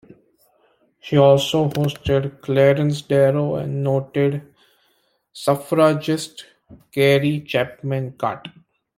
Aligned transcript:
She 0.99 1.15
also 1.15 1.69
hosted 1.69 2.41
Clarence 2.41 3.03
Darrow 3.03 3.57
and 3.57 3.83
noted 3.83 4.41
suffragist 5.31 6.43
Carrie 6.91 7.41
Chapman 7.41 8.13
Catt. 8.17 8.47